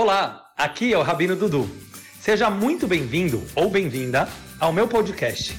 [0.00, 1.68] Olá, aqui é o Rabino Dudu.
[2.20, 4.28] Seja muito bem-vindo ou bem-vinda
[4.60, 5.58] ao meu podcast.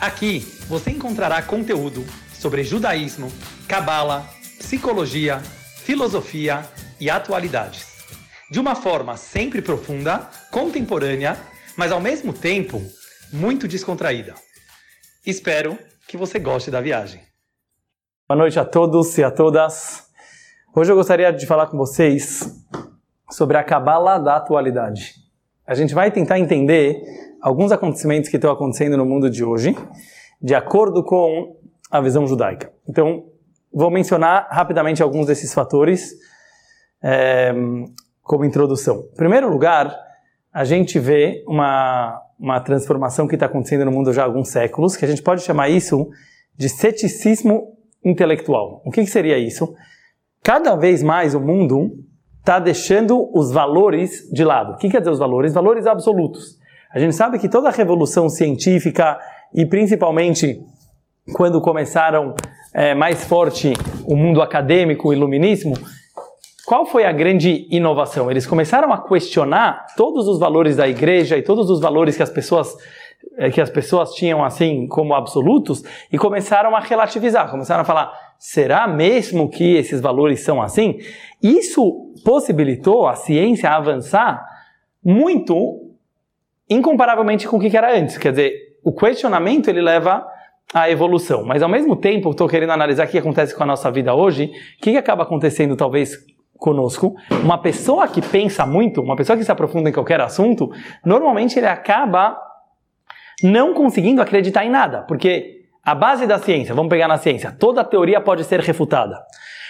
[0.00, 2.02] Aqui você encontrará conteúdo
[2.32, 3.30] sobre judaísmo,
[3.68, 4.26] cabala,
[4.58, 5.40] psicologia,
[5.84, 6.66] filosofia
[6.98, 8.02] e atualidades.
[8.50, 11.36] De uma forma sempre profunda, contemporânea,
[11.76, 12.80] mas ao mesmo tempo
[13.30, 14.34] muito descontraída.
[15.26, 17.20] Espero que você goste da viagem.
[18.26, 20.06] Boa noite a todos e a todas.
[20.74, 22.40] Hoje eu gostaria de falar com vocês
[23.30, 25.14] sobre a cabala da atualidade.
[25.66, 27.02] A gente vai tentar entender
[27.40, 29.76] alguns acontecimentos que estão acontecendo no mundo de hoje,
[30.40, 31.56] de acordo com
[31.90, 32.72] a visão judaica.
[32.88, 33.24] Então,
[33.72, 36.14] vou mencionar rapidamente alguns desses fatores
[37.02, 37.52] é,
[38.22, 39.08] como introdução.
[39.12, 39.94] Em primeiro lugar,
[40.52, 44.96] a gente vê uma, uma transformação que está acontecendo no mundo já há alguns séculos,
[44.96, 46.08] que a gente pode chamar isso
[46.56, 48.82] de ceticismo intelectual.
[48.84, 49.74] O que, que seria isso?
[50.42, 52.04] Cada vez mais o mundo
[52.46, 54.74] está deixando os valores de lado.
[54.74, 55.52] O que quer dizer os valores?
[55.52, 56.56] Valores absolutos.
[56.94, 59.18] A gente sabe que toda a revolução científica
[59.52, 60.60] e principalmente
[61.34, 62.36] quando começaram
[62.72, 63.72] é, mais forte
[64.06, 65.74] o mundo acadêmico, o iluminismo,
[66.64, 68.30] qual foi a grande inovação?
[68.30, 72.30] Eles começaram a questionar todos os valores da igreja e todos os valores que as
[72.30, 72.76] pessoas
[73.38, 78.12] é, que as pessoas tinham assim como absolutos e começaram a relativizar, começaram a falar:
[78.38, 80.98] será mesmo que esses valores são assim?
[81.42, 84.44] Isso possibilitou a ciência avançar
[85.04, 85.82] muito
[86.68, 88.18] incomparavelmente com o que era antes.
[88.18, 88.52] Quer dizer,
[88.84, 90.26] o questionamento ele leva
[90.74, 93.90] à evolução, mas ao mesmo tempo estou querendo analisar o que acontece com a nossa
[93.90, 96.16] vida hoje, o que acaba acontecendo talvez
[96.56, 100.70] conosco, uma pessoa que pensa muito, uma pessoa que se aprofunda em qualquer assunto,
[101.04, 102.36] normalmente ele acaba
[103.42, 105.55] não conseguindo acreditar em nada, porque
[105.86, 109.22] a base da ciência, vamos pegar na ciência, toda teoria pode ser refutada.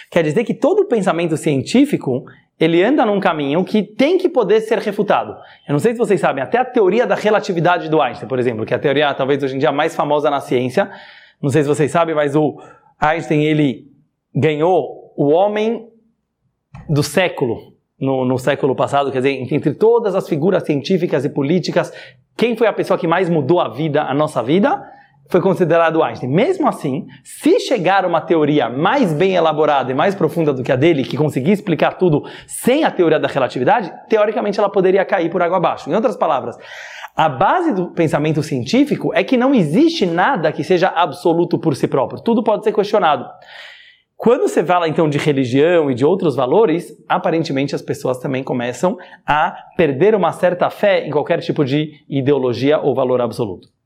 [0.09, 2.25] Quer dizer que todo pensamento científico
[2.59, 5.33] ele anda num caminho que tem que poder ser refutado.
[5.67, 8.65] Eu não sei se vocês sabem, até a teoria da relatividade do Einstein, por exemplo,
[8.65, 10.89] que é a teoria talvez hoje em dia mais famosa na ciência,
[11.39, 12.59] não sei se vocês sabem, mas o
[12.99, 13.85] Einstein ele
[14.35, 15.87] ganhou o homem
[16.89, 21.93] do século no, no século passado, quer dizer, entre todas as figuras científicas e políticas,
[22.35, 24.96] quem foi a pessoa que mais mudou a vida, a nossa vida?
[25.29, 26.29] Foi considerado Einstein.
[26.29, 30.75] Mesmo assim, se chegar uma teoria mais bem elaborada e mais profunda do que a
[30.75, 35.41] dele, que conseguia explicar tudo sem a teoria da relatividade, teoricamente ela poderia cair por
[35.41, 35.89] água abaixo.
[35.89, 36.57] Em outras palavras,
[37.15, 41.87] a base do pensamento científico é que não existe nada que seja absoluto por si
[41.87, 42.21] próprio.
[42.21, 43.25] Tudo pode ser questionado.
[44.15, 48.97] Quando você fala então de religião e de outros valores, aparentemente as pessoas também começam
[49.25, 53.76] a perder uma certa fé em qualquer tipo de ideologia ou valor absoluto.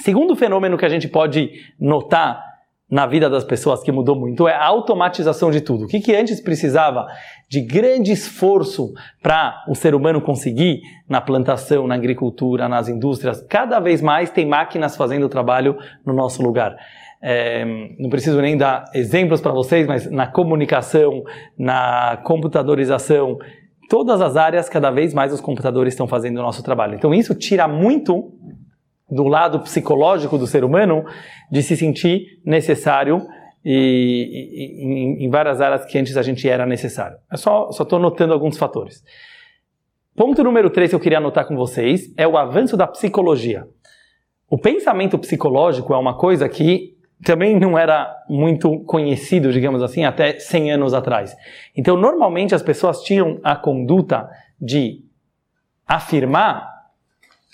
[0.00, 2.50] Segundo fenômeno que a gente pode notar
[2.90, 5.84] na vida das pessoas que mudou muito é a automatização de tudo.
[5.84, 7.06] O que, que antes precisava
[7.48, 13.78] de grande esforço para o ser humano conseguir na plantação, na agricultura, nas indústrias, cada
[13.78, 16.76] vez mais tem máquinas fazendo o trabalho no nosso lugar.
[17.22, 17.64] É,
[17.98, 21.22] não preciso nem dar exemplos para vocês, mas na comunicação,
[21.56, 23.38] na computadorização,
[23.88, 26.94] todas as áreas, cada vez mais os computadores estão fazendo o nosso trabalho.
[26.94, 28.32] Então isso tira muito
[29.10, 31.04] do lado psicológico do ser humano
[31.50, 33.26] de se sentir necessário
[33.64, 37.18] e, e, em, em, várias áreas que antes a gente era necessário.
[37.30, 39.02] Eu só estou notando alguns fatores.
[40.16, 43.66] Ponto número 3 que eu queria anotar com vocês é o avanço da psicologia.
[44.48, 50.38] O pensamento psicológico é uma coisa que também não era muito conhecido, digamos assim, até
[50.38, 51.36] 100 anos atrás.
[51.76, 54.28] Então, normalmente as pessoas tinham a conduta
[54.60, 55.04] de
[55.86, 56.79] afirmar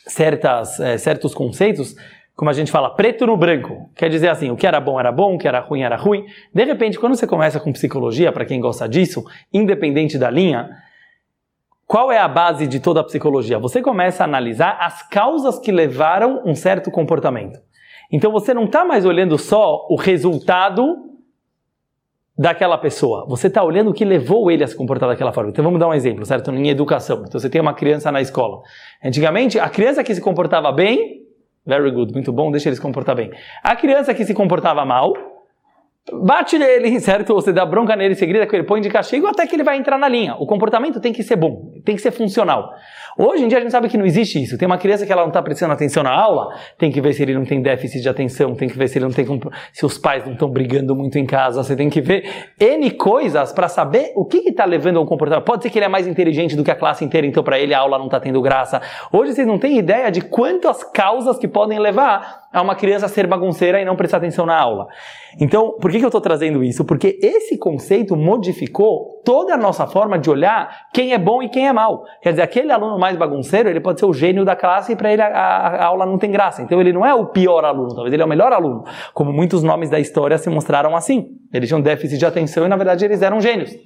[0.06, 1.94] certas, é, certos conceitos,
[2.34, 3.91] como a gente fala, preto no branco.
[3.94, 6.27] Quer dizer assim, o que era bom era bom, o que era ruim era ruim.
[6.55, 10.69] De repente, quando você começa com psicologia, para quem gosta disso, independente da linha,
[11.87, 13.59] qual é a base de toda a psicologia?
[13.59, 17.59] Você começa a analisar as causas que levaram um certo comportamento.
[18.11, 21.16] Então você não está mais olhando só o resultado
[22.38, 23.24] daquela pessoa.
[23.28, 25.50] Você está olhando o que levou ele a se comportar daquela forma.
[25.50, 26.52] Então vamos dar um exemplo, certo?
[26.52, 27.24] Em educação.
[27.26, 28.60] Então você tem uma criança na escola.
[29.03, 31.22] Antigamente, a criança que se comportava bem,
[31.65, 33.30] very good, muito bom, deixa ele se comportar bem.
[33.62, 35.15] A criança que se comportava mal,
[36.12, 37.34] bate nele, certo?
[37.34, 39.76] Você dá bronca nele, você grita com ele, põe de castigo até que ele vai
[39.76, 40.36] entrar na linha.
[40.38, 42.72] O comportamento tem que ser bom, tem que ser funcional.
[43.18, 44.58] Hoje em dia a gente sabe que não existe isso.
[44.58, 47.22] Tem uma criança que ela não está prestando atenção na aula, tem que ver se
[47.22, 49.26] ele não tem déficit de atenção, tem que ver se ele não tem
[49.72, 52.28] se os pais não estão brigando muito em casa, você tem que ver
[52.60, 55.44] N coisas para saber o que está levando ao comportamento.
[55.44, 57.74] Pode ser que ele é mais inteligente do que a classe inteira, então para ele
[57.74, 58.80] a aula não está tendo graça.
[59.12, 63.26] Hoje vocês não têm ideia de quantas causas que podem levar a uma criança ser
[63.26, 64.86] bagunceira e não prestar atenção na aula.
[65.38, 66.86] Então, por que, que eu estou trazendo isso?
[66.86, 71.68] Porque esse conceito modificou toda a nossa forma de olhar quem é bom e quem
[71.68, 72.04] é mal.
[72.22, 75.12] Quer dizer, aquele aluno mais bagunceiro, ele pode ser o gênio da classe e para
[75.12, 76.62] ele a, a, a, aula não tem graça.
[76.62, 78.84] Então ele não é o pior aluno, talvez ele é o melhor aluno.
[79.12, 81.36] Como muitos nomes da história se mostraram assim.
[81.53, 83.76] Eles tinham déficit de atenção e na verdade eles eram gênios.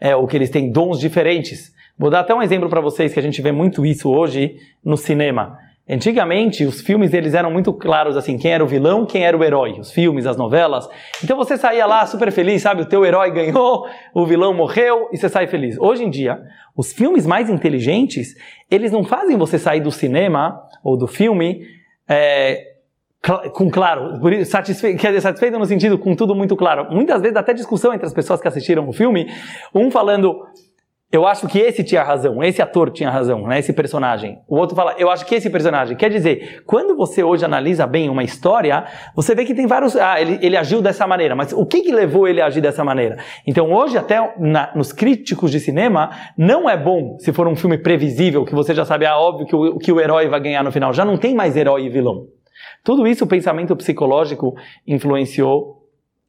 [0.00, 1.72] É, ou que eles têm dons diferentes.
[1.96, 4.96] Vou dar até um exemplo para vocês que a gente vê muito isso hoje no
[4.96, 5.56] cinema.
[5.88, 9.42] Antigamente, os filmes eles eram muito claros assim, quem era o vilão, quem era o
[9.42, 10.88] herói, os filmes, as novelas.
[11.24, 12.82] Então você saía lá super feliz, sabe?
[12.82, 15.76] O teu herói ganhou, o vilão morreu e você sai feliz.
[15.78, 16.40] Hoje em dia,
[16.76, 18.34] os filmes mais inteligentes,
[18.70, 21.62] eles não fazem você sair do cinema ou do filme
[22.08, 22.72] é,
[23.52, 26.92] com claro, satisfeito, quer dizer, satisfeito no sentido com tudo muito claro.
[26.92, 29.26] Muitas vezes até discussão entre as pessoas que assistiram o filme,
[29.74, 30.46] um falando
[31.12, 34.38] eu acho que esse tinha razão, esse ator tinha razão, né, esse personagem.
[34.48, 35.94] O outro fala, eu acho que esse personagem.
[35.94, 39.94] Quer dizer, quando você hoje analisa bem uma história, você vê que tem vários.
[39.94, 42.82] Ah, ele, ele agiu dessa maneira, mas o que, que levou ele a agir dessa
[42.82, 43.18] maneira?
[43.46, 47.76] Então, hoje, até na, nos críticos de cinema, não é bom se for um filme
[47.76, 50.72] previsível, que você já sabe, ah, óbvio que o, que o herói vai ganhar no
[50.72, 50.94] final.
[50.94, 52.26] Já não tem mais herói e vilão.
[52.82, 54.54] Tudo isso o pensamento psicológico
[54.86, 55.82] influenciou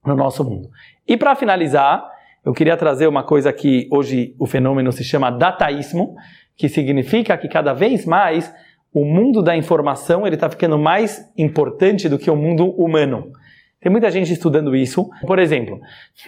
[0.05, 0.67] no nosso mundo.
[1.07, 2.12] E para finalizar,
[2.45, 6.15] eu queria trazer uma coisa que hoje o fenômeno se chama dataísmo,
[6.57, 8.53] que significa que cada vez mais
[8.93, 13.31] o mundo da informação ele está ficando mais importante do que o mundo humano.
[13.83, 15.09] Tem muita gente estudando isso.
[15.27, 15.77] Por exemplo,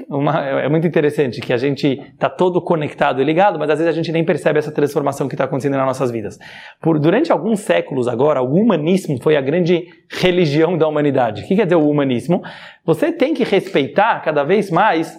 [0.10, 3.94] uma, é muito interessante que a gente está todo conectado e ligado, mas às vezes
[3.94, 6.38] a gente nem percebe essa transformação que está acontecendo nas nossas vidas.
[6.82, 11.44] Por, durante alguns séculos agora, o humanismo foi a grande religião da humanidade.
[11.44, 12.44] O que quer dizer o humanismo?
[12.84, 15.18] Você tem que respeitar cada vez mais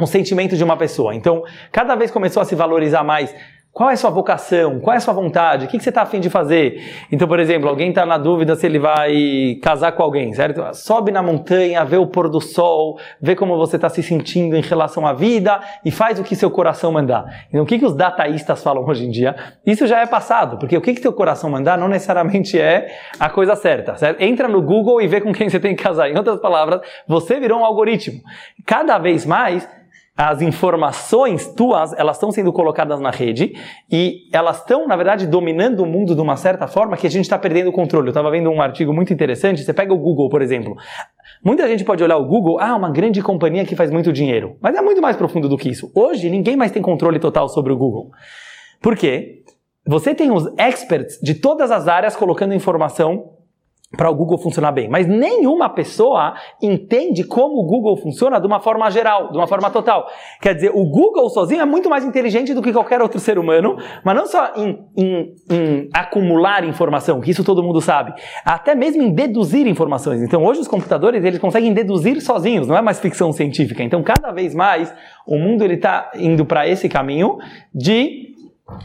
[0.00, 1.14] um sentimento de uma pessoa.
[1.14, 3.34] Então, cada vez começou a se valorizar mais
[3.72, 4.80] qual é a sua vocação?
[4.80, 5.64] Qual é a sua vontade?
[5.64, 6.82] O que, você está afim de fazer?
[7.10, 10.74] Então, por exemplo, alguém está na dúvida se ele vai casar com alguém, certo?
[10.74, 14.60] Sobe na montanha, vê o pôr do sol, vê como você está se sentindo em
[14.60, 17.24] relação à vida e faz o que seu coração mandar.
[17.48, 19.36] Então, o que, que os dataístas falam hoje em dia?
[19.64, 22.88] Isso já é passado, porque o que, que seu coração mandar não necessariamente é
[23.20, 24.20] a coisa certa, certo?
[24.20, 26.10] Entra no Google e vê com quem você tem que casar.
[26.10, 28.20] Em outras palavras, você virou um algoritmo.
[28.66, 29.66] Cada vez mais,
[30.16, 33.54] as informações tuas, elas estão sendo colocadas na rede
[33.90, 37.24] e elas estão, na verdade, dominando o mundo de uma certa forma que a gente
[37.24, 38.08] está perdendo o controle.
[38.08, 40.76] Eu estava vendo um artigo muito interessante, você pega o Google, por exemplo.
[41.42, 44.56] Muita gente pode olhar o Google, ah, uma grande companhia que faz muito dinheiro.
[44.60, 45.90] Mas é muito mais profundo do que isso.
[45.94, 48.10] Hoje, ninguém mais tem controle total sobre o Google.
[48.82, 49.42] Por quê?
[49.86, 53.39] Você tem os experts de todas as áreas colocando informação
[53.96, 54.88] para o Google funcionar bem.
[54.88, 59.68] Mas nenhuma pessoa entende como o Google funciona de uma forma geral, de uma forma
[59.70, 60.06] total.
[60.40, 63.76] Quer dizer, o Google sozinho é muito mais inteligente do que qualquer outro ser humano,
[64.04, 68.14] mas não só em, em, em acumular informação, que isso todo mundo sabe,
[68.44, 70.22] até mesmo em deduzir informações.
[70.22, 73.82] Então, hoje os computadores eles conseguem deduzir sozinhos, não é mais ficção científica.
[73.82, 74.94] Então, cada vez mais
[75.26, 77.38] o mundo ele está indo para esse caminho
[77.74, 78.30] de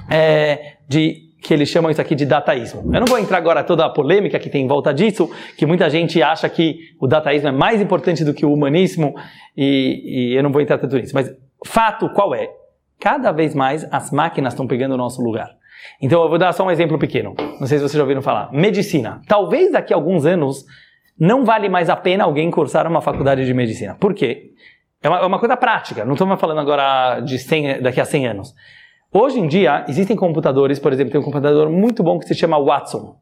[0.10, 2.82] é, de que eles chamam isso aqui de dataísmo.
[2.94, 5.90] Eu não vou entrar agora toda a polêmica que tem em volta disso, que muita
[5.90, 9.14] gente acha que o dataísmo é mais importante do que o humanismo,
[9.56, 11.14] e, e eu não vou entrar tanto nisso.
[11.14, 11.32] Mas
[11.66, 12.50] fato qual é?
[13.00, 15.50] Cada vez mais as máquinas estão pegando o nosso lugar.
[16.02, 17.36] Então eu vou dar só um exemplo pequeno.
[17.60, 18.52] Não sei se vocês já ouviram falar.
[18.52, 19.22] Medicina.
[19.28, 20.66] Talvez daqui a alguns anos
[21.20, 23.96] não vale mais a pena alguém cursar uma faculdade de medicina.
[23.96, 24.52] Por quê?
[25.04, 26.04] É uma, é uma coisa prática.
[26.04, 28.54] Não estamos falando agora de 100, daqui a 100 anos.
[29.18, 32.62] Hoje em dia, existem computadores, por exemplo, tem um computador muito bom que se chama
[32.62, 33.16] Watson.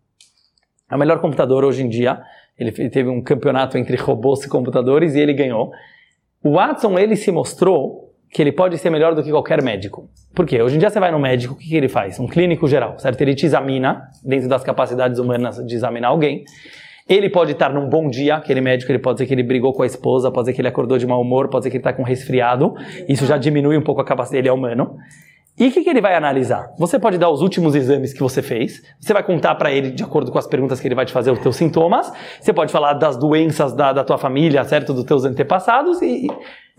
[0.90, 2.20] É o melhor computador hoje em dia.
[2.58, 5.72] Ele teve um campeonato entre robôs e computadores e ele ganhou.
[6.44, 10.10] O Watson, ele se mostrou que ele pode ser melhor do que qualquer médico.
[10.34, 10.60] Por quê?
[10.64, 12.20] Hoje em dia você vai no médico, o que, que ele faz?
[12.20, 13.22] Um clínico geral, certo?
[13.22, 16.44] Ele te examina, dentro das capacidades humanas de examinar alguém.
[17.08, 19.84] Ele pode estar num bom dia, aquele médico, ele pode ser que ele brigou com
[19.84, 21.94] a esposa, pode ser que ele acordou de mau humor, pode ser que ele está
[21.94, 22.74] com resfriado.
[23.08, 24.98] Isso já diminui um pouco a capacidade, ele é humano.
[25.58, 26.74] E o que, que, ele vai analisar?
[26.80, 30.04] Você pode dar os últimos exames que você fez, você vai contar para ele, de
[30.04, 32.94] acordo com as perguntas que ele vai te fazer, os teus sintomas, você pode falar
[32.94, 34.94] das doenças da, da tua família, certo?
[34.94, 36.28] Dos teus antepassados, e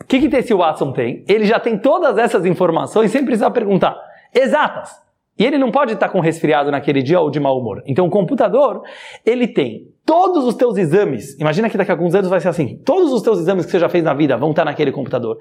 [0.00, 1.24] o que, que esse Watson tem?
[1.28, 3.96] Ele já tem todas essas informações sem precisar perguntar.
[4.34, 4.90] Exatas.
[5.38, 7.80] E ele não pode estar com resfriado naquele dia ou de mau humor.
[7.86, 8.82] Então o computador,
[9.24, 12.76] ele tem Todos os teus exames, imagina que daqui a alguns anos vai ser assim,
[12.84, 15.38] todos os teus exames que você já fez na vida vão estar naquele computador.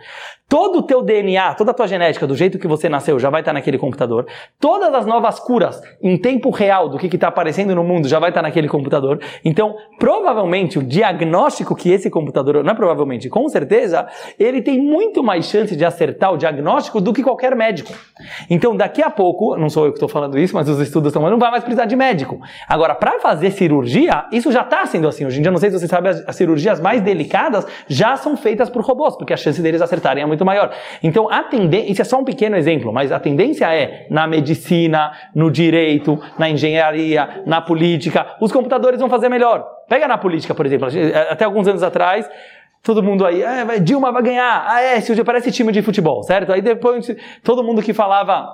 [0.47, 3.41] Todo o teu DNA, toda a tua genética, do jeito que você nasceu, já vai
[3.41, 4.25] estar naquele computador.
[4.61, 8.29] Todas as novas curas em tempo real do que está aparecendo no mundo já vai
[8.29, 9.19] estar naquele computador.
[9.43, 14.07] Então, provavelmente, o diagnóstico que esse computador, não é provavelmente, com certeza,
[14.39, 17.91] ele tem muito mais chance de acertar o diagnóstico do que qualquer médico.
[18.49, 21.21] Então, daqui a pouco, não sou eu que estou falando isso, mas os estudos estão
[21.21, 22.39] falando, não vai mais precisar de médico.
[22.65, 25.25] Agora, para fazer cirurgia, isso já está sendo assim.
[25.25, 28.37] Hoje em dia, não sei se você sabe, as, as, cirurgias mais delicadas já são
[28.37, 30.73] feitas por robôs, porque a chance deles acertarem é muito maior.
[31.01, 35.11] Então, a tendência, isso é só um pequeno exemplo, mas a tendência é na medicina,
[35.35, 39.65] no direito, na engenharia, na política, os computadores vão fazer melhor.
[39.89, 40.87] Pega na política, por exemplo,
[41.29, 42.29] até alguns anos atrás,
[42.81, 46.51] todo mundo aí, ah, Dilma vai ganhar, ah, é, parece time de futebol, certo?
[46.51, 48.47] Aí depois, todo mundo que falava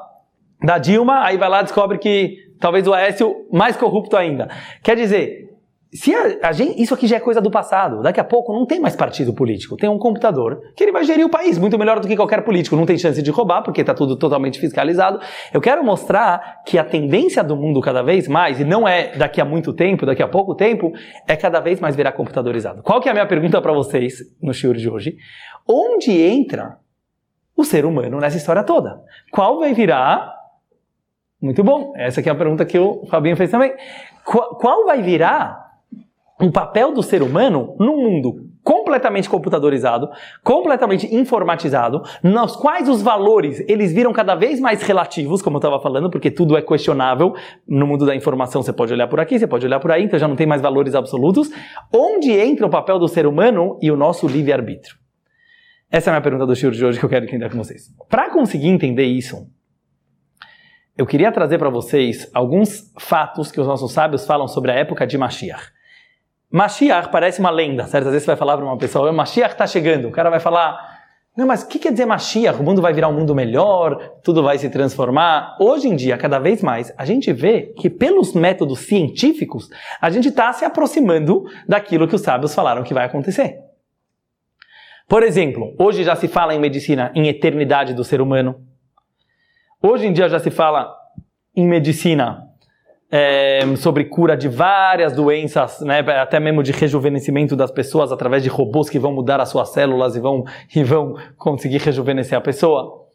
[0.63, 4.49] da Dilma, aí vai lá e descobre que talvez o Aécio mais corrupto ainda.
[4.83, 5.49] Quer dizer,
[5.91, 8.03] se a, a gente, isso aqui já é coisa do passado.
[8.03, 9.75] Daqui a pouco não tem mais partido político.
[9.75, 12.75] Tem um computador que ele vai gerir o país muito melhor do que qualquer político.
[12.75, 15.19] Não tem chance de roubar porque está tudo totalmente fiscalizado.
[15.51, 19.41] Eu quero mostrar que a tendência do mundo cada vez mais, e não é daqui
[19.41, 20.93] a muito tempo, daqui a pouco tempo,
[21.27, 22.83] é cada vez mais virar computadorizado.
[22.83, 25.17] Qual que é a minha pergunta para vocês no Shiur de hoje?
[25.67, 26.77] Onde entra
[27.57, 29.01] o ser humano nessa história toda?
[29.31, 30.37] Qual vai virar
[31.41, 31.93] muito bom.
[31.95, 33.73] Essa aqui é a pergunta que o Fabinho fez também.
[34.25, 35.68] Qual, qual vai virar
[36.41, 40.09] um papel do ser humano num mundo completamente computadorizado,
[40.43, 45.79] completamente informatizado, nos quais os valores eles viram cada vez mais relativos, como eu estava
[45.79, 47.33] falando, porque tudo é questionável.
[47.67, 50.19] No mundo da informação você pode olhar por aqui, você pode olhar por aí, então
[50.19, 51.49] já não tem mais valores absolutos.
[51.91, 54.97] Onde entra o papel do ser humano e o nosso livre-arbítrio?
[55.89, 57.89] Essa é a minha pergunta do Shiro de hoje que eu quero entender com vocês.
[58.07, 59.47] Para conseguir entender isso,
[60.95, 65.07] eu queria trazer para vocês alguns fatos que os nossos sábios falam sobre a época
[65.07, 65.78] de Mashiach.
[66.51, 68.05] Mashiach parece uma lenda, certo?
[68.07, 70.07] Às vezes você vai falar para uma pessoa, Mashiach está chegando.
[70.07, 70.99] O cara vai falar,
[71.37, 72.59] não, mas o que quer dizer Mashiach?
[72.59, 75.55] O mundo vai virar um mundo melhor, tudo vai se transformar.
[75.59, 79.69] Hoje em dia, cada vez mais, a gente vê que pelos métodos científicos,
[80.01, 83.59] a gente está se aproximando daquilo que os sábios falaram que vai acontecer.
[85.07, 88.63] Por exemplo, hoje já se fala em medicina em eternidade do ser humano.
[89.81, 90.93] Hoje em dia já se fala
[91.55, 92.48] em medicina
[93.11, 98.49] é, sobre cura de várias doenças, né, até mesmo de rejuvenescimento das pessoas através de
[98.49, 100.43] robôs que vão mudar as suas células e vão,
[100.75, 103.07] e vão conseguir rejuvenescer a pessoa.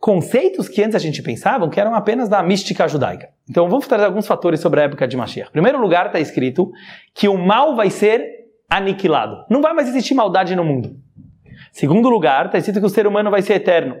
[0.00, 3.28] Conceitos que antes a gente pensava que eram apenas da mística judaica.
[3.48, 5.48] Então vamos trazer alguns fatores sobre a época de Mashiach.
[5.48, 6.70] Em primeiro lugar está escrito
[7.14, 8.22] que o mal vai ser
[8.68, 9.44] aniquilado.
[9.48, 10.96] Não vai mais existir maldade no mundo.
[11.72, 13.96] Segundo lugar, está escrito que o ser humano vai ser eterno.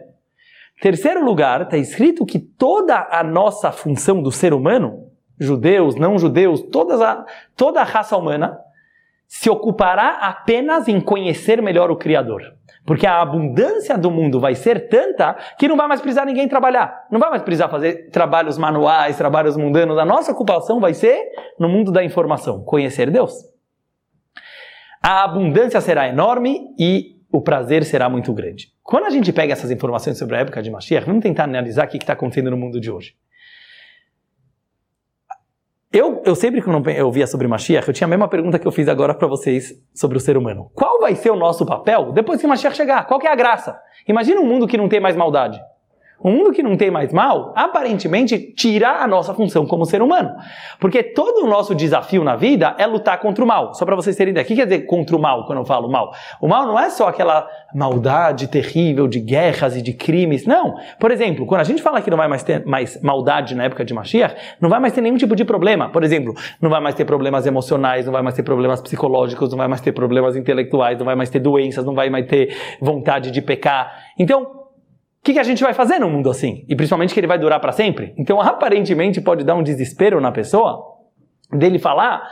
[0.80, 6.62] Terceiro lugar, está escrito que toda a nossa função do ser humano, judeus, não judeus,
[7.02, 7.24] a,
[7.56, 8.58] toda a raça humana,
[9.26, 12.42] se ocupará apenas em conhecer melhor o Criador.
[12.86, 17.06] Porque a abundância do mundo vai ser tanta que não vai mais precisar ninguém trabalhar.
[17.10, 19.96] Não vai mais precisar fazer trabalhos manuais, trabalhos mundanos.
[19.96, 21.18] A nossa ocupação vai ser
[21.58, 23.32] no mundo da informação, conhecer Deus.
[25.02, 28.68] A abundância será enorme e o prazer será muito grande.
[28.80, 31.88] Quando a gente pega essas informações sobre a época de Mashiach, vamos tentar analisar o
[31.88, 33.16] que está acontecendo no mundo de hoje.
[35.92, 38.70] Eu, eu sempre que eu via sobre Mashiach, eu tinha a mesma pergunta que eu
[38.70, 40.70] fiz agora para vocês sobre o ser humano.
[40.74, 43.04] Qual vai ser o nosso papel depois que Mashiach chegar?
[43.04, 43.80] Qual é a graça?
[44.06, 45.60] Imagina um mundo que não tem mais maldade.
[46.24, 50.30] Um mundo que não tem mais mal, aparentemente tira a nossa função como ser humano.
[50.80, 53.74] Porque todo o nosso desafio na vida é lutar contra o mal.
[53.74, 54.42] Só para vocês terem ideia.
[54.42, 56.14] O que quer dizer contra o mal quando eu falo mal?
[56.40, 60.46] O mal não é só aquela maldade terrível de guerras e de crimes.
[60.46, 60.76] Não.
[60.98, 63.84] Por exemplo, quando a gente fala que não vai mais ter mais maldade na época
[63.84, 65.90] de Mashiach, não vai mais ter nenhum tipo de problema.
[65.90, 69.58] Por exemplo, não vai mais ter problemas emocionais, não vai mais ter problemas psicológicos, não
[69.58, 73.30] vai mais ter problemas intelectuais, não vai mais ter doenças, não vai mais ter vontade
[73.30, 73.92] de pecar.
[74.18, 74.63] Então,
[75.24, 76.66] que, que a gente vai fazer num mundo assim?
[76.68, 78.14] E principalmente que ele vai durar para sempre?
[78.18, 80.84] Então, aparentemente, pode dar um desespero na pessoa
[81.50, 82.22] dele falar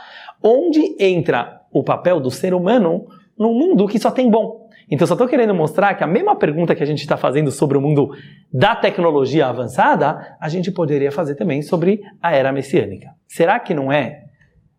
[0.43, 3.07] onde entra o papel do ser humano
[3.37, 4.69] num mundo que só tem bom.
[4.91, 7.77] Então, só estou querendo mostrar que a mesma pergunta que a gente está fazendo sobre
[7.77, 8.11] o mundo
[8.51, 13.09] da tecnologia avançada, a gente poderia fazer também sobre a era messiânica.
[13.27, 14.25] Será que não é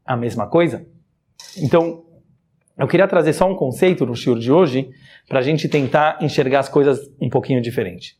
[0.06, 0.86] a mesma coisa?
[1.58, 2.03] Então,
[2.76, 4.90] eu queria trazer só um conceito no shiur de hoje
[5.28, 8.18] para a gente tentar enxergar as coisas um pouquinho diferente.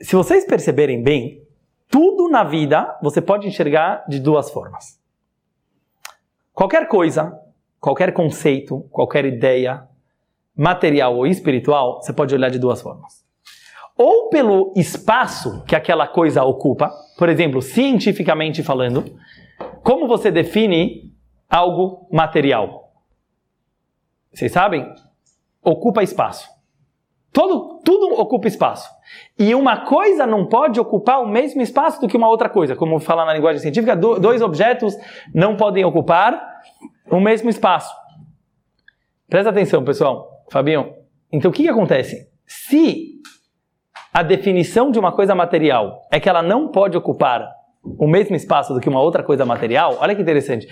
[0.00, 1.42] Se vocês perceberem bem,
[1.88, 5.00] tudo na vida você pode enxergar de duas formas.
[6.52, 7.38] Qualquer coisa,
[7.80, 9.88] qualquer conceito, qualquer ideia,
[10.54, 13.24] material ou espiritual, você pode olhar de duas formas.
[13.96, 19.04] Ou pelo espaço que aquela coisa ocupa, por exemplo, cientificamente falando,
[19.82, 21.10] como você define
[21.48, 22.89] algo material?
[24.32, 24.86] Vocês sabem?
[25.62, 26.48] Ocupa espaço.
[27.32, 28.90] Todo, tudo ocupa espaço.
[29.38, 32.74] E uma coisa não pode ocupar o mesmo espaço do que uma outra coisa.
[32.74, 34.96] Como fala na linguagem científica, dois objetos
[35.32, 36.60] não podem ocupar
[37.10, 37.94] o mesmo espaço.
[39.28, 40.28] Presta atenção, pessoal.
[40.50, 40.92] Fabinho,
[41.30, 42.28] então o que, que acontece?
[42.44, 43.20] Se
[44.12, 47.48] a definição de uma coisa material é que ela não pode ocupar
[47.82, 50.68] o mesmo espaço do que uma outra coisa material, olha que interessante.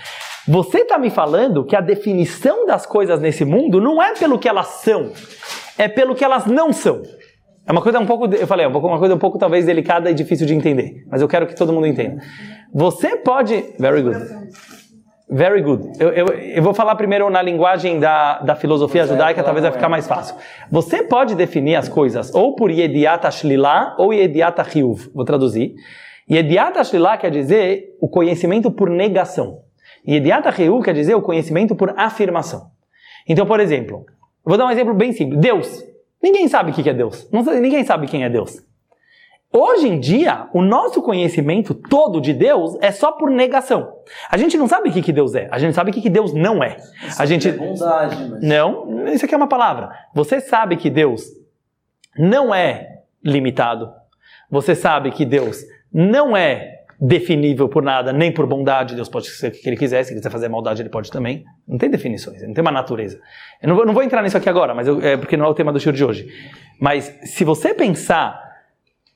[0.46, 4.48] Você está me falando que a definição das coisas nesse mundo não é pelo que
[4.48, 5.12] elas são,
[5.76, 7.02] é pelo que elas não são.
[7.66, 10.14] É uma coisa um pouco, eu falei, é uma coisa um pouco talvez delicada e
[10.14, 12.22] difícil de entender, mas eu quero que todo mundo entenda.
[12.72, 14.18] Você pode, very good,
[15.30, 15.92] very good.
[16.00, 19.88] Eu, eu, eu vou falar primeiro na linguagem da, da filosofia judaica, talvez vai ficar
[19.90, 20.34] mais fácil.
[20.70, 25.10] Você pode definir as coisas ou por yediat shlila ou yediat hiuv.
[25.14, 25.74] Vou traduzir.
[26.30, 29.62] Yediat shlila quer dizer o conhecimento por negação.
[30.06, 32.70] Yediat hiuv quer dizer o conhecimento por afirmação.
[33.26, 34.04] Então, por exemplo,
[34.44, 35.40] vou dar um exemplo bem simples.
[35.40, 35.84] Deus.
[36.22, 37.28] Ninguém sabe o que é Deus.
[37.60, 38.62] ninguém sabe quem é Deus.
[39.50, 43.94] Hoje em dia, o nosso conhecimento todo de Deus é só por negação.
[44.30, 46.10] A gente não sabe o que, que Deus é, a gente sabe o que, que
[46.10, 46.76] Deus não é.
[47.06, 48.42] Isso a gente é bondade, mas...
[48.42, 49.90] Não, isso aqui é uma palavra.
[50.14, 51.24] Você sabe que Deus
[52.18, 53.90] não é limitado.
[54.50, 58.94] Você sabe que Deus não é definível por nada, nem por bondade.
[58.94, 61.44] Deus pode ser o que ele quiser, se ele quiser fazer maldade, ele pode também.
[61.66, 63.20] Não tem definições, não tem uma natureza.
[63.62, 65.48] Eu não vou, não vou entrar nisso aqui agora, mas eu, é porque não é
[65.48, 66.28] o tema do show de hoje.
[66.80, 68.47] Mas se você pensar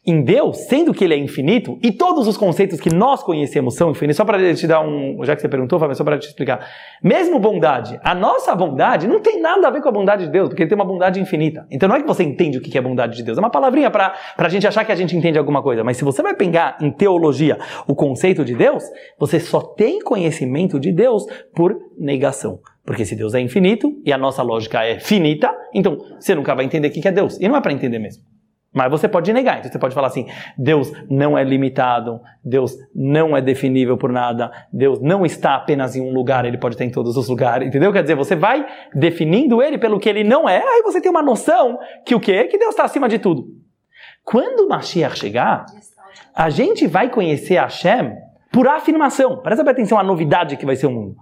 [0.04, 3.92] em Deus, sendo que ele é infinito, e todos os conceitos que nós conhecemos são
[3.92, 6.68] infinitos, só para te dar um, já que você perguntou, Fábio, só para te explicar.
[7.00, 10.48] Mesmo bondade, a nossa bondade não tem nada a ver com a bondade de Deus,
[10.48, 11.66] porque ele tem uma bondade infinita.
[11.70, 13.92] Então não é que você entende o que é bondade de Deus, é uma palavrinha
[13.92, 15.84] para a gente achar que a gente entende alguma coisa.
[15.84, 18.82] Mas se você vai pegar em teologia o conceito de Deus,
[19.16, 22.58] você só tem conhecimento de Deus por negação.
[22.84, 26.64] Porque se Deus é infinito e a nossa lógica é finita, então você nunca vai
[26.64, 27.38] entender o que é Deus.
[27.40, 28.24] E não é para entender mesmo.
[28.72, 29.58] Mas você pode negar.
[29.58, 30.26] Então você pode falar assim:
[30.56, 36.00] Deus não é limitado, Deus não é definível por nada, Deus não está apenas em
[36.00, 37.68] um lugar, ele pode estar em todos os lugares.
[37.68, 37.92] Entendeu?
[37.92, 41.22] Quer dizer, você vai definindo ele pelo que ele não é, aí você tem uma
[41.22, 42.44] noção que o quê?
[42.44, 43.46] Que Deus está acima de tudo.
[44.24, 45.66] Quando o Mashiach chegar,
[46.34, 48.16] a gente vai conhecer Hashem
[48.50, 49.38] por afirmação.
[49.42, 51.16] Presta atenção a novidade que vai ser o mundo.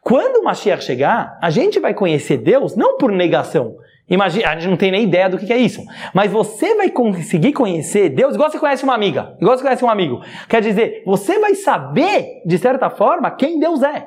[0.00, 3.76] Quando o Mashiach chegar, a gente vai conhecer Deus não por negação,
[4.12, 5.82] Imagina, a gente não tem nem ideia do que é isso.
[6.12, 9.88] Mas você vai conseguir conhecer Deus igual você conhece uma amiga, igual você conhece um
[9.88, 10.20] amigo.
[10.46, 14.06] Quer dizer, você vai saber, de certa forma, quem Deus é.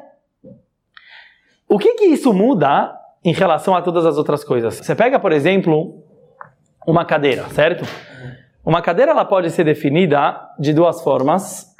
[1.67, 4.75] O que que isso muda em relação a todas as outras coisas?
[4.75, 6.03] Você pega, por exemplo,
[6.85, 7.83] uma cadeira, certo?
[8.63, 11.73] Uma cadeira ela pode ser definida de duas formas.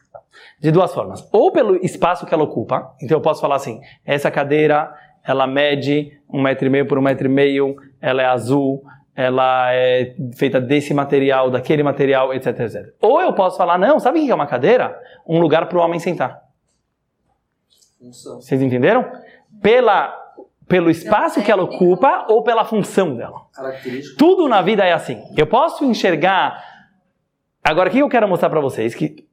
[0.59, 1.29] De duas formas.
[1.31, 2.91] Ou pelo espaço que ela ocupa.
[2.99, 4.91] Então eu posso falar assim: essa cadeira
[5.25, 8.83] ela mede um metro e meio por um metro e meio, ela é azul,
[9.15, 12.93] ela é feita desse material, daquele material, etc, etc.
[13.01, 14.99] Ou eu posso falar, não, sabe o que é uma cadeira?
[15.25, 16.43] Um lugar para o homem sentar.
[17.97, 18.41] Função.
[18.41, 19.09] Vocês entenderam?
[19.61, 20.13] Pela,
[20.67, 23.41] pelo espaço que ela ocupa ou pela função dela.
[24.17, 25.23] Tudo na vida é assim.
[25.37, 26.61] Eu posso enxergar.
[27.63, 28.93] Agora, o que eu quero mostrar para vocês?
[28.93, 29.25] Que,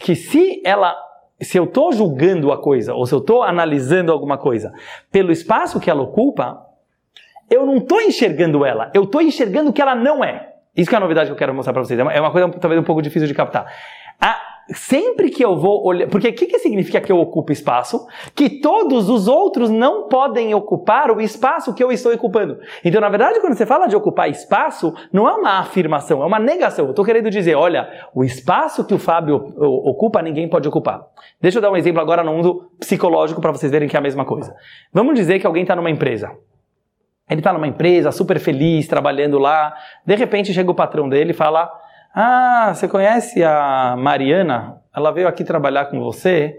[0.00, 0.96] que se ela
[1.40, 4.72] se eu estou julgando a coisa, ou se eu estou analisando alguma coisa
[5.10, 6.66] pelo espaço que ela ocupa,
[7.48, 10.52] eu não estou enxergando ela, eu estou enxergando que ela não é.
[10.76, 11.98] Isso que é a novidade que eu quero mostrar para vocês.
[11.98, 13.66] É uma coisa talvez um pouco difícil de captar.
[14.20, 16.08] A, sempre que eu vou olhar.
[16.08, 18.06] Porque o que, que significa que eu ocupo espaço?
[18.34, 22.58] Que todos os outros não podem ocupar o espaço que eu estou ocupando.
[22.84, 26.38] Então, na verdade, quando você fala de ocupar espaço, não é uma afirmação, é uma
[26.38, 26.84] negação.
[26.84, 31.06] Eu estou querendo dizer, olha, o espaço que o Fábio ocupa, ninguém pode ocupar.
[31.40, 34.02] Deixa eu dar um exemplo agora no mundo psicológico para vocês verem que é a
[34.02, 34.54] mesma coisa.
[34.92, 36.30] Vamos dizer que alguém está numa empresa.
[37.30, 39.74] Ele está numa empresa, super feliz, trabalhando lá.
[40.04, 41.70] De repente chega o patrão dele e fala
[42.20, 44.82] ah, você conhece a Mariana?
[44.92, 46.56] Ela veio aqui trabalhar com você.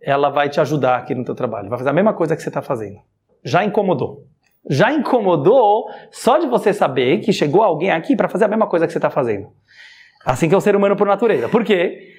[0.00, 1.68] Ela vai te ajudar aqui no teu trabalho.
[1.68, 3.00] Vai fazer a mesma coisa que você está fazendo.
[3.42, 4.28] Já incomodou.
[4.70, 8.86] Já incomodou só de você saber que chegou alguém aqui para fazer a mesma coisa
[8.86, 9.48] que você está fazendo.
[10.24, 11.48] Assim que é o ser humano por natureza.
[11.48, 12.12] Por quê?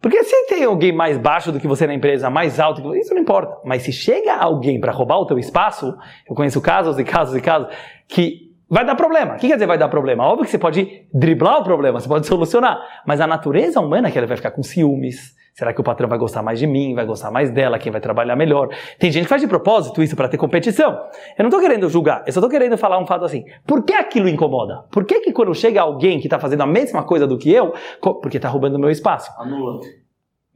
[0.00, 3.00] Porque se tem alguém mais baixo do que você na empresa, mais alto que você,
[3.00, 3.54] isso não importa.
[3.66, 5.94] Mas se chega alguém para roubar o teu espaço,
[6.26, 7.68] eu conheço casos e casos e casos
[8.08, 9.34] que Vai dar problema.
[9.34, 10.24] O que quer dizer vai dar problema?
[10.24, 12.78] Óbvio que você pode driblar o problema, você pode solucionar.
[13.06, 15.34] Mas a natureza humana é que ela vai ficar com ciúmes.
[15.52, 16.94] Será que o patrão vai gostar mais de mim?
[16.94, 17.78] Vai gostar mais dela?
[17.78, 18.68] Quem vai trabalhar melhor?
[18.98, 20.92] Tem gente que faz de propósito isso para ter competição.
[21.38, 23.44] Eu não estou querendo julgar, eu só estou querendo falar um fato assim.
[23.64, 24.84] Por que aquilo incomoda?
[24.90, 27.72] Por que, que quando chega alguém que está fazendo a mesma coisa do que eu,
[28.00, 29.30] porque está roubando o meu espaço?
[29.38, 29.78] Anula.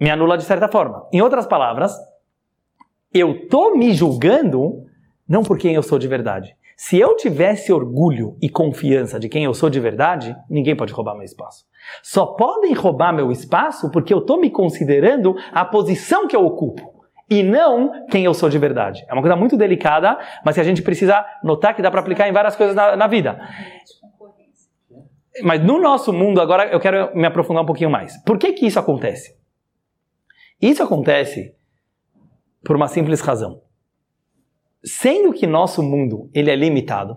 [0.00, 1.06] Me anula de certa forma.
[1.12, 1.96] Em outras palavras,
[3.14, 4.82] eu estou me julgando
[5.28, 6.56] não por quem eu sou de verdade.
[6.80, 11.14] Se eu tivesse orgulho e confiança de quem eu sou de verdade, ninguém pode roubar
[11.14, 11.64] meu espaço.
[12.04, 17.04] Só podem roubar meu espaço porque eu estou me considerando a posição que eu ocupo
[17.28, 19.04] e não quem eu sou de verdade.
[19.08, 22.28] É uma coisa muito delicada, mas que a gente precisa notar que dá para aplicar
[22.28, 23.40] em várias coisas na, na vida.
[25.42, 28.22] Mas no nosso mundo, agora eu quero me aprofundar um pouquinho mais.
[28.22, 29.36] Por que que isso acontece?
[30.62, 31.56] Isso acontece
[32.64, 33.66] por uma simples razão.
[34.88, 37.16] Sendo que nosso mundo ele é limitado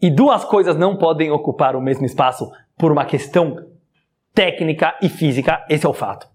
[0.00, 3.56] e duas coisas não podem ocupar o mesmo espaço por uma questão
[4.34, 6.28] técnica e física, esse é o fato.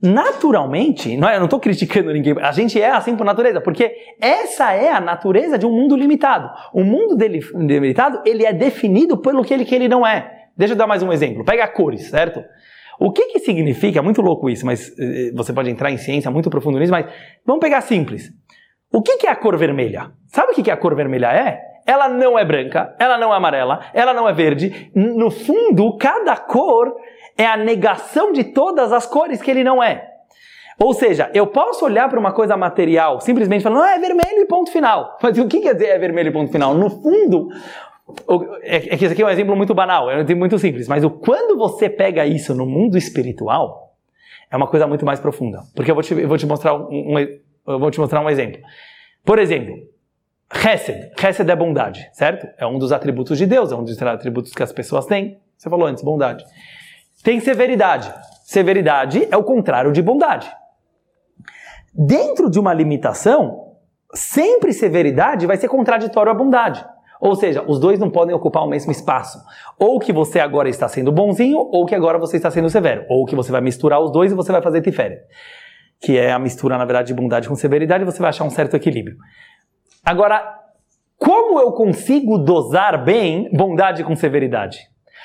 [0.00, 3.92] Naturalmente, não é, eu não estou criticando ninguém, a gente é assim por natureza, porque
[4.20, 6.48] essa é a natureza de um mundo limitado.
[6.72, 10.50] O mundo dele, limitado, ele é definido pelo que ele, que ele não é.
[10.56, 11.44] Deixa eu dar mais um exemplo.
[11.44, 12.44] Pega cores, certo?
[13.00, 16.30] O que que significa, é muito louco isso, mas eh, você pode entrar em ciência
[16.30, 17.06] muito profundo nisso, mas
[17.44, 18.30] vamos pegar simples.
[18.92, 20.10] O que é a cor vermelha?
[20.26, 21.60] Sabe o que a cor vermelha é?
[21.86, 24.90] Ela não é branca, ela não é amarela, ela não é verde.
[24.94, 26.94] No fundo, cada cor
[27.36, 30.06] é a negação de todas as cores que ele não é.
[30.78, 34.46] Ou seja, eu posso olhar para uma coisa material simplesmente falando, ah, é vermelho e
[34.46, 35.18] ponto final.
[35.22, 36.74] Mas o que quer dizer é vermelho e ponto final?
[36.74, 37.48] No fundo,
[38.62, 40.88] é, é que esse aqui é um exemplo muito banal, é um exemplo muito simples,
[40.88, 43.94] mas quando você pega isso no mundo espiritual,
[44.50, 45.60] é uma coisa muito mais profunda.
[45.74, 47.38] Porque eu vou te, eu vou te, mostrar, um, um,
[47.68, 48.60] eu vou te mostrar um exemplo.
[49.24, 49.74] Por exemplo,
[50.52, 51.10] Hesed.
[51.22, 52.48] Hesed é bondade, certo?
[52.56, 55.38] É um dos atributos de Deus, é um dos atributos que as pessoas têm.
[55.56, 56.44] Você falou antes, bondade.
[57.22, 58.12] Tem severidade.
[58.44, 60.50] Severidade é o contrário de bondade.
[61.92, 63.74] Dentro de uma limitação,
[64.14, 66.84] sempre severidade vai ser contraditório à bondade.
[67.20, 69.38] Ou seja, os dois não podem ocupar o mesmo espaço.
[69.78, 73.04] Ou que você agora está sendo bonzinho, ou que agora você está sendo severo.
[73.08, 75.20] Ou que você vai misturar os dois e você vai fazer tiferet.
[76.00, 78.74] Que é a mistura, na verdade, de bondade com severidade, você vai achar um certo
[78.74, 79.16] equilíbrio.
[80.04, 80.56] Agora,
[81.16, 84.78] como eu consigo dosar bem bondade com severidade?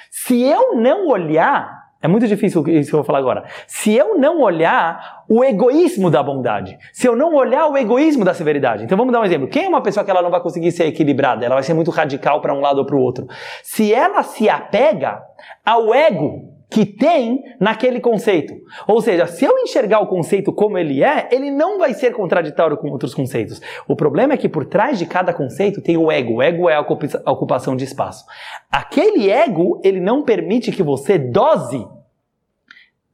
[0.09, 3.45] Se eu não olhar é muito difícil isso que eu vou falar agora.
[3.65, 8.33] Se eu não olhar o egoísmo da bondade, se eu não olhar o egoísmo da
[8.33, 8.83] severidade.
[8.83, 9.47] Então vamos dar um exemplo.
[9.47, 11.45] Quem é uma pessoa que ela não vai conseguir ser equilibrada?
[11.45, 13.25] Ela vai ser muito radical para um lado ou para o outro.
[13.63, 15.23] Se ela se apega
[15.65, 18.55] ao ego que tem naquele conceito.
[18.87, 22.75] Ou seja, se eu enxergar o conceito como ele é, ele não vai ser contraditório
[22.77, 23.61] com outros conceitos.
[23.87, 26.37] O problema é que por trás de cada conceito tem o ego.
[26.37, 28.25] O ego é a ocupação de espaço.
[28.71, 31.87] Aquele ego, ele não permite que você dose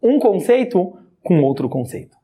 [0.02, 2.18] um conceito com outro conceito.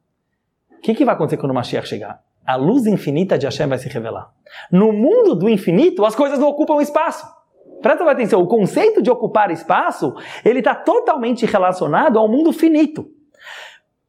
[0.78, 2.22] O que, que vai acontecer quando o Mashiach chegar?
[2.48, 4.32] A luz infinita de Hashem vai se revelar.
[4.72, 7.28] No mundo do infinito, as coisas não ocupam espaço.
[7.86, 10.12] Presta atenção, o conceito de ocupar espaço,
[10.44, 13.08] ele está totalmente relacionado ao mundo finito.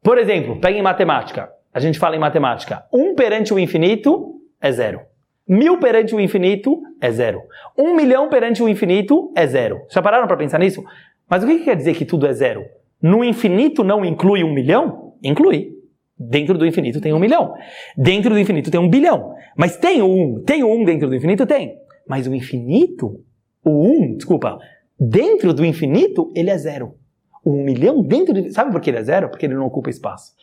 [0.01, 1.51] Por exemplo, pega em matemática.
[1.71, 2.85] A gente fala em matemática.
[2.91, 5.01] Um perante o infinito é zero.
[5.47, 7.39] Mil perante o infinito é zero.
[7.77, 9.85] Um milhão perante o infinito é zero.
[9.91, 10.83] Já pararam para pensar nisso?
[11.29, 12.65] Mas o que quer dizer que tudo é zero?
[12.99, 15.13] No infinito não inclui um milhão?
[15.23, 15.69] Inclui.
[16.17, 17.53] Dentro do infinito tem um milhão.
[17.95, 19.35] Dentro do infinito tem um bilhão.
[19.55, 20.41] Mas tem um.
[20.43, 21.45] Tem um dentro do infinito?
[21.45, 21.77] Tem.
[22.07, 23.23] Mas o infinito
[23.69, 24.59] o 1, um, desculpa,
[24.99, 26.95] dentro do infinito, ele é zero.
[27.43, 28.51] O 1 um milhão dentro de.
[28.51, 29.29] Sabe por que ele é zero?
[29.29, 30.33] Porque ele não ocupa espaço.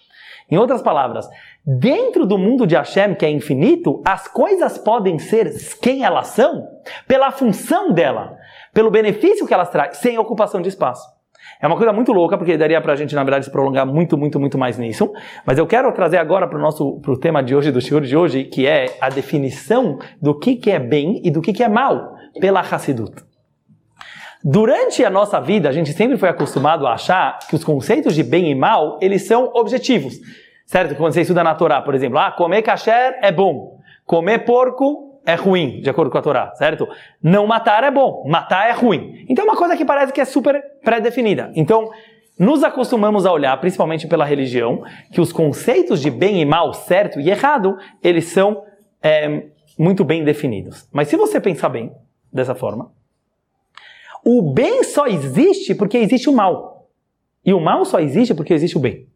[0.50, 1.26] Em outras palavras,
[1.64, 6.68] dentro do mundo de Hashem, que é infinito, as coisas podem ser quem elas são
[7.08, 8.36] pela função dela,
[8.72, 11.14] pelo benefício que elas trazem, sem ocupação de espaço.
[11.60, 14.38] É uma coisa muito louca, porque daria pra gente, na verdade, se prolongar muito, muito,
[14.38, 15.10] muito mais nisso.
[15.46, 18.14] Mas eu quero trazer agora para o nosso pro tema de hoje, do senhor de
[18.14, 21.68] hoje, que é a definição do que, que é bem e do que, que é
[21.68, 23.22] mal pela Hassidut.
[24.42, 28.22] Durante a nossa vida, a gente sempre foi acostumado a achar que os conceitos de
[28.22, 30.18] bem e mal, eles são objetivos.
[30.66, 30.94] Certo?
[30.96, 35.34] Quando você estuda na Torá, por exemplo, ah, comer kasher é bom, comer porco é
[35.34, 36.86] ruim, de acordo com a Torá, certo?
[37.22, 39.24] Não matar é bom, matar é ruim.
[39.28, 41.50] Então é uma coisa que parece que é super pré-definida.
[41.54, 41.90] Então,
[42.38, 47.20] nos acostumamos a olhar, principalmente pela religião, que os conceitos de bem e mal, certo
[47.20, 48.64] e errado, eles são
[49.02, 49.44] é,
[49.78, 50.86] muito bem definidos.
[50.92, 51.92] Mas se você pensar bem,
[52.34, 52.90] dessa forma.
[54.24, 56.88] O bem só existe porque existe o mal.
[57.44, 59.06] E o mal só existe porque existe o bem.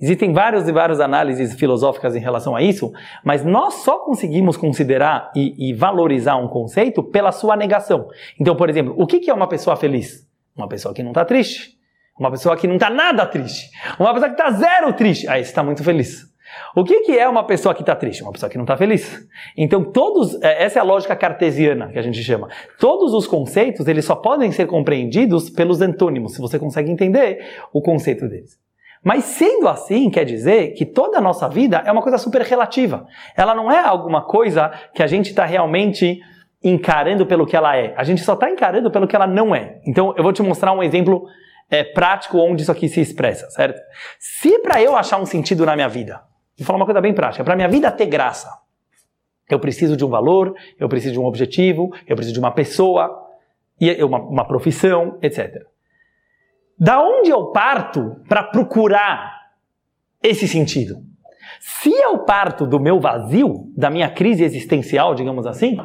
[0.00, 2.92] Existem várias e várias análises filosóficas em relação a isso,
[3.24, 8.08] mas nós só conseguimos considerar e, e valorizar um conceito pela sua negação.
[8.38, 10.28] Então, por exemplo, o que é uma pessoa feliz?
[10.56, 11.76] Uma pessoa que não está triste.
[12.18, 13.70] Uma pessoa que não está nada triste.
[13.98, 15.26] Uma pessoa que está zero triste.
[15.28, 16.26] Aí você está muito feliz.
[16.74, 18.22] O que, que é uma pessoa que está triste?
[18.22, 19.26] Uma pessoa que não está feliz.
[19.56, 22.48] Então, todos, é, essa é a lógica cartesiana que a gente chama.
[22.78, 27.80] Todos os conceitos, eles só podem ser compreendidos pelos antônimos, se você consegue entender o
[27.80, 28.58] conceito deles.
[29.02, 33.06] Mas sendo assim, quer dizer que toda a nossa vida é uma coisa super relativa.
[33.36, 36.20] Ela não é alguma coisa que a gente está realmente
[36.62, 37.94] encarando pelo que ela é.
[37.96, 39.80] A gente só está encarando pelo que ela não é.
[39.86, 41.26] Então, eu vou te mostrar um exemplo
[41.70, 43.80] é, prático onde isso aqui se expressa, certo?
[44.18, 46.20] Se para eu achar um sentido na minha vida,
[46.58, 47.44] Vou falar uma coisa bem prática.
[47.44, 48.50] Para minha vida ter graça,
[49.48, 53.26] eu preciso de um valor, eu preciso de um objetivo, eu preciso de uma pessoa,
[54.00, 55.64] uma, uma profissão, etc.
[56.78, 59.38] Da onde eu parto para procurar
[60.22, 60.96] esse sentido.
[61.60, 65.78] Se eu parto do meu vazio, da minha crise existencial, digamos assim,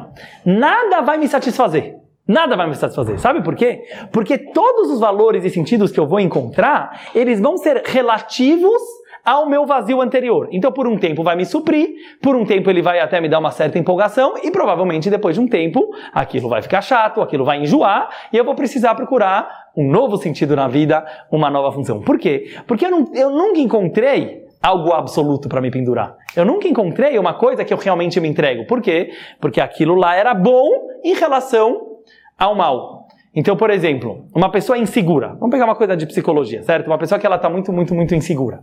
[0.44, 1.96] nada vai me satisfazer.
[2.26, 3.18] Nada vai me satisfazer.
[3.18, 3.82] Sabe por quê?
[4.10, 8.80] Porque todos os valores e sentidos que eu vou encontrar, eles vão ser relativos
[9.24, 10.48] ao meu vazio anterior.
[10.52, 11.88] Então, por um tempo vai me suprir,
[12.20, 15.40] por um tempo ele vai até me dar uma certa empolgação e provavelmente depois de
[15.40, 19.90] um tempo aquilo vai ficar chato, aquilo vai enjoar e eu vou precisar procurar um
[19.90, 22.00] novo sentido na vida, uma nova função.
[22.00, 22.54] Por quê?
[22.66, 26.16] Porque eu, não, eu nunca encontrei algo absoluto para me pendurar.
[26.34, 28.66] Eu nunca encontrei uma coisa que eu realmente me entrego.
[28.66, 29.10] Por quê?
[29.40, 30.68] Porque aquilo lá era bom
[31.04, 31.98] em relação
[32.38, 33.06] ao mal.
[33.34, 35.34] Então, por exemplo, uma pessoa insegura.
[35.40, 36.86] Vamos pegar uma coisa de psicologia, certo?
[36.86, 38.62] Uma pessoa que ela está muito, muito, muito insegura.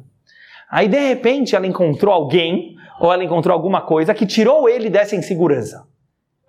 [0.71, 5.15] Aí de repente ela encontrou alguém ou ela encontrou alguma coisa que tirou ele dessa
[5.15, 5.85] insegurança.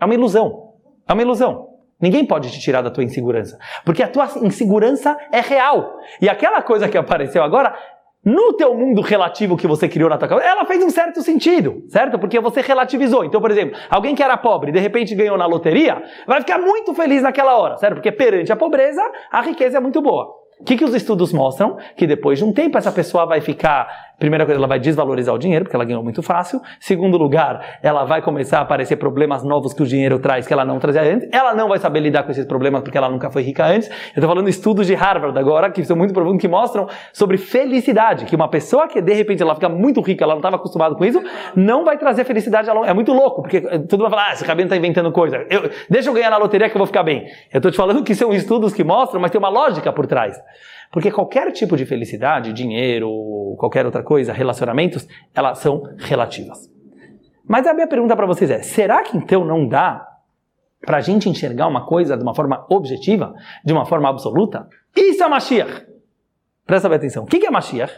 [0.00, 0.74] É uma ilusão.
[1.08, 1.70] É uma ilusão.
[2.00, 5.98] Ninguém pode te tirar da tua insegurança, porque a tua insegurança é real.
[6.20, 7.76] E aquela coisa que apareceu agora
[8.24, 11.84] no teu mundo relativo que você criou na tua cabeça, ela fez um certo sentido,
[11.88, 12.18] certo?
[12.18, 13.24] Porque você relativizou.
[13.24, 16.94] Então, por exemplo, alguém que era pobre, de repente ganhou na loteria, vai ficar muito
[16.94, 17.94] feliz naquela hora, certo?
[17.94, 20.42] Porque perante a pobreza, a riqueza é muito boa.
[20.60, 21.76] O que, que os estudos mostram?
[21.96, 25.38] Que depois de um tempo essa pessoa vai ficar Primeira coisa, ela vai desvalorizar o
[25.38, 26.60] dinheiro, porque ela ganhou muito fácil.
[26.78, 30.64] Segundo lugar, ela vai começar a aparecer problemas novos que o dinheiro traz, que ela
[30.64, 31.28] não trazia antes.
[31.32, 33.88] Ela não vai saber lidar com esses problemas, porque ela nunca foi rica antes.
[33.88, 38.24] Eu estou falando estudos de Harvard agora, que são muito profundos, que mostram sobre felicidade.
[38.24, 41.04] Que uma pessoa que de repente ela fica muito rica, ela não estava acostumada com
[41.04, 41.20] isso,
[41.56, 42.68] não vai trazer felicidade.
[42.70, 45.44] É muito louco, porque todo mundo vai falar, ah, esse cabelo está inventando coisa.
[45.50, 47.26] Eu, deixa eu ganhar na loteria que eu vou ficar bem.
[47.52, 50.36] Eu estou te falando que são estudos que mostram, mas tem uma lógica por trás.
[50.92, 56.70] Porque qualquer tipo de felicidade, dinheiro, qualquer outra coisa, relacionamentos, elas são relativas.
[57.48, 60.06] Mas a minha pergunta para vocês é: será que então não dá
[60.84, 64.68] para a gente enxergar uma coisa de uma forma objetiva, de uma forma absoluta?
[64.94, 65.91] Isso é Mashiach!
[66.64, 67.24] Presta bem atenção.
[67.24, 67.92] O que é Mashiach?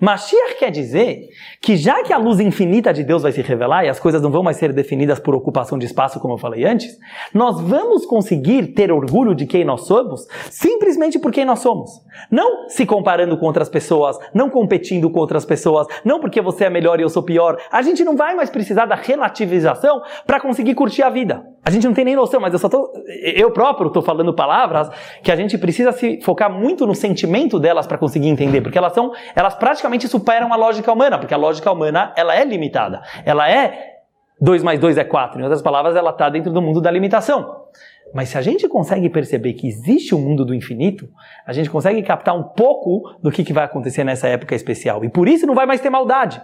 [0.00, 1.28] Mashiach quer dizer
[1.62, 4.28] que já que a luz infinita de Deus vai se revelar e as coisas não
[4.28, 6.98] vão mais ser definidas por ocupação de espaço, como eu falei antes,
[7.32, 11.92] nós vamos conseguir ter orgulho de quem nós somos simplesmente por quem nós somos.
[12.28, 16.70] Não se comparando com outras pessoas, não competindo com outras pessoas, não porque você é
[16.70, 17.56] melhor e eu sou pior.
[17.70, 21.46] A gente não vai mais precisar da relativização para conseguir curtir a vida.
[21.64, 22.90] A gente não tem nem noção, mas eu só tô,
[23.22, 24.88] eu próprio estou falando palavras
[25.22, 28.92] que a gente precisa se focar muito no sentimento delas para conseguir entender, porque elas
[28.92, 33.50] são, elas praticamente superam a lógica humana, porque a lógica humana ela é limitada, ela
[33.50, 33.96] é
[34.40, 37.66] 2 mais 2 é 4, em outras palavras, ela está dentro do mundo da limitação.
[38.14, 41.08] Mas se a gente consegue perceber que existe um mundo do infinito,
[41.46, 45.04] a gente consegue captar um pouco do que, que vai acontecer nessa época especial.
[45.04, 46.40] E por isso não vai mais ter maldade.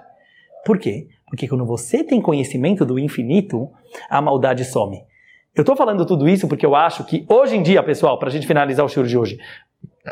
[0.65, 1.07] Por quê?
[1.27, 3.71] Porque quando você tem conhecimento do infinito,
[4.11, 5.05] a maldade some.
[5.55, 8.31] Eu estou falando tudo isso porque eu acho que hoje em dia, pessoal, para a
[8.31, 9.39] gente finalizar o show de hoje,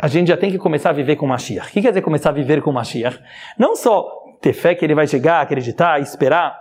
[0.01, 1.69] a gente já tem que começar a viver com Mashiach.
[1.69, 3.21] O que quer dizer começar a viver com Mashiach?
[3.59, 6.59] Não só ter fé que ele vai chegar, acreditar, esperar,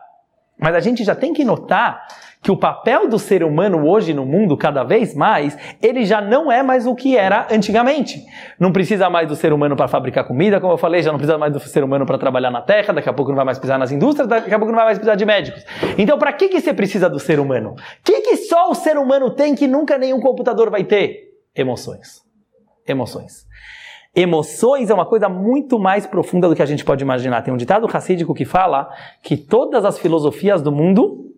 [0.60, 2.06] mas a gente já tem que notar
[2.42, 6.52] que o papel do ser humano hoje no mundo, cada vez mais, ele já não
[6.52, 8.24] é mais o que era antigamente.
[8.60, 11.38] Não precisa mais do ser humano para fabricar comida, como eu falei, já não precisa
[11.38, 13.78] mais do ser humano para trabalhar na terra, daqui a pouco não vai mais precisar
[13.78, 15.64] nas indústrias, daqui a pouco não vai mais precisar de médicos.
[15.98, 17.72] Então, para que, que você precisa do ser humano?
[17.72, 21.30] O que, que só o ser humano tem que nunca nenhum computador vai ter?
[21.56, 22.31] Emoções.
[22.92, 23.46] Emoções.
[24.14, 27.42] Emoções é uma coisa muito mais profunda do que a gente pode imaginar.
[27.42, 28.90] Tem um ditado racídico que fala
[29.24, 31.32] que todas as filosofias do mundo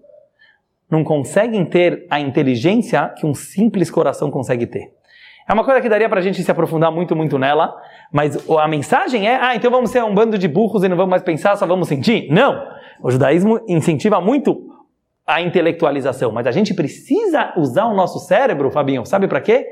[0.89, 4.92] não conseguem ter a inteligência que um simples coração consegue ter.
[5.48, 7.76] É uma coisa que daria para a gente se aprofundar muito, muito nela,
[8.12, 11.12] mas a mensagem é: ah, então vamos ser um bando de burros e não vamos
[11.12, 12.28] mais pensar, só vamos sentir?
[12.32, 12.66] Não!
[13.02, 14.73] O judaísmo incentiva muito
[15.26, 19.68] a intelectualização, mas a gente precisa usar o nosso cérebro, Fabinho, sabe para quê?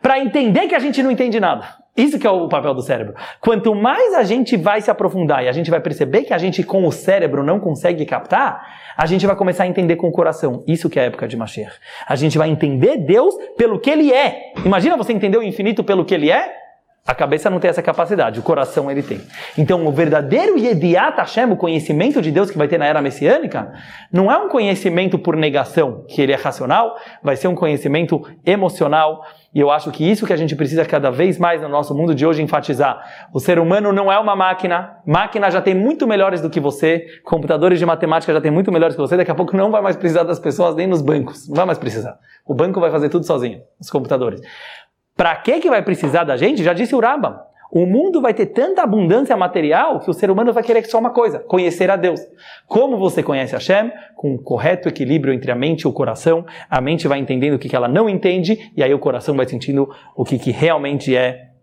[0.00, 1.66] Para entender que a gente não entende nada.
[1.96, 3.14] Isso que é o papel do cérebro.
[3.40, 6.62] Quanto mais a gente vai se aprofundar e a gente vai perceber que a gente
[6.64, 10.64] com o cérebro não consegue captar, a gente vai começar a entender com o coração.
[10.66, 11.76] Isso que é a época de Mashiach.
[12.08, 14.54] A gente vai entender Deus pelo que ele é.
[14.64, 16.63] Imagina você entender o infinito pelo que ele é?
[17.06, 19.20] A cabeça não tem essa capacidade, o coração ele tem.
[19.58, 23.74] Então, o verdadeiro Yediat Hashem, o conhecimento de Deus que vai ter na era messiânica,
[24.10, 29.20] não é um conhecimento por negação, que ele é racional, vai ser um conhecimento emocional,
[29.54, 32.14] e eu acho que isso que a gente precisa cada vez mais no nosso mundo
[32.14, 33.28] de hoje enfatizar.
[33.32, 34.96] O ser humano não é uma máquina.
[35.06, 37.06] Máquina já tem muito melhores do que você.
[37.22, 39.16] Computadores de matemática já tem muito melhores que você.
[39.16, 41.46] Daqui a pouco não vai mais precisar das pessoas nem nos bancos.
[41.48, 42.18] Não vai mais precisar.
[42.44, 44.40] O banco vai fazer tudo sozinho, os computadores.
[45.16, 46.62] Para que que vai precisar da gente?
[46.62, 47.38] Já disse o Rambam.
[47.70, 51.10] O mundo vai ter tanta abundância material que o ser humano vai querer só uma
[51.10, 52.20] coisa: conhecer a Deus.
[52.68, 53.92] Como você conhece Hashem?
[54.16, 56.44] Com um correto equilíbrio entre a mente e o coração.
[56.70, 59.88] A mente vai entendendo o que ela não entende, e aí o coração vai sentindo
[60.16, 61.53] o que realmente é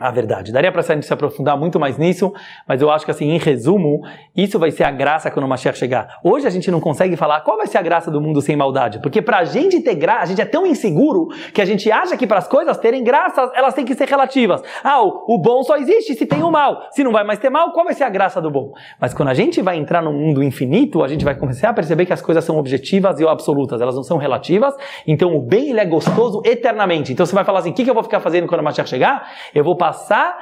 [0.00, 0.50] a verdade.
[0.50, 2.32] Daria para a gente se aprofundar muito mais nisso,
[2.66, 4.00] mas eu acho que assim, em resumo,
[4.34, 6.18] isso vai ser a graça quando o Mashiach chegar.
[6.24, 9.00] Hoje a gente não consegue falar qual vai ser a graça do mundo sem maldade,
[9.00, 12.16] porque para a gente ter graça, a gente é tão inseguro que a gente acha
[12.16, 14.62] que para as coisas terem graça, elas têm que ser relativas.
[14.82, 16.82] Ah, o, bom só existe se tem o mal.
[16.90, 18.72] Se não vai mais ter mal, qual vai ser a graça do bom?
[18.98, 22.06] Mas quando a gente vai entrar num mundo infinito, a gente vai começar a perceber
[22.06, 24.74] que as coisas são objetivas e absolutas, elas não são relativas.
[25.06, 27.12] Então o bem ele é gostoso eternamente.
[27.12, 28.88] Então você vai falar assim, o que, que eu vou ficar fazendo quando o Mashiach
[28.88, 29.30] chegar?
[29.54, 30.36] Eu vou passar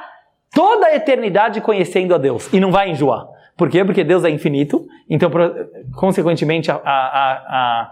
[0.53, 3.27] toda a eternidade conhecendo a Deus e não vai enjoar.
[3.57, 3.83] Por quê?
[3.83, 5.29] Porque Deus é infinito, então,
[5.95, 7.89] consequentemente, a, a,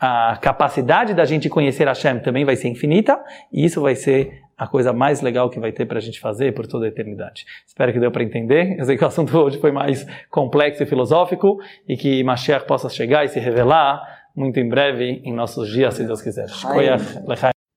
[0.00, 4.40] a, a capacidade da gente conhecer Hashem também vai ser infinita, e isso vai ser
[4.58, 7.44] a coisa mais legal que vai ter para a gente fazer por toda a eternidade.
[7.66, 8.76] Espero que deu para entender.
[8.78, 12.88] Eu sei que o assunto hoje foi mais complexo e filosófico, e que Mashiach possa
[12.88, 14.02] chegar e se revelar
[14.34, 16.46] muito em breve em nossos dias, se Deus quiser.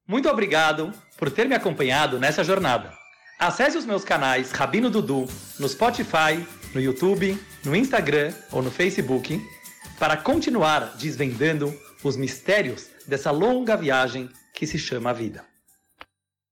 [0.08, 2.94] Muito obrigado por ter me acompanhado nessa jornada.
[3.40, 5.28] Acesse os meus canais Rabino Dudu
[5.60, 9.42] no Spotify, no YouTube, no Instagram ou no Facebook
[10.00, 11.74] para continuar desvendando
[12.04, 15.44] os mistérios dessa longa viagem que se chama vida.